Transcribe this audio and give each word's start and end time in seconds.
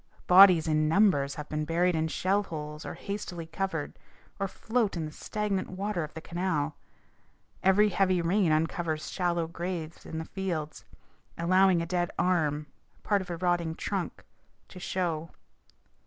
Bodies 0.25 0.67
in 0.67 0.89
numbers 0.89 1.35
have 1.35 1.47
been 1.47 1.63
buried 1.63 1.93
in 1.95 2.07
shell 2.07 2.41
holes 2.41 2.85
and 2.85 2.97
hastily 2.97 3.45
covered, 3.45 3.99
or 4.39 4.47
float 4.47 4.97
in 4.97 5.05
the 5.05 5.11
stagnant 5.11 5.69
water 5.69 6.03
of 6.03 6.15
the 6.15 6.21
canal. 6.21 6.75
Every 7.61 7.89
heavy 7.89 8.19
rain 8.19 8.51
uncovers 8.51 9.11
shallow 9.11 9.45
graves 9.45 10.03
in 10.03 10.17
the 10.17 10.25
fields, 10.25 10.85
allowing 11.37 11.83
a 11.83 11.85
dead 11.85 12.09
arm, 12.17 12.65
part 13.03 13.21
of 13.21 13.29
a 13.29 13.37
rotting 13.37 13.75
trunk, 13.75 14.25
to 14.69 14.79
show. 14.79 15.29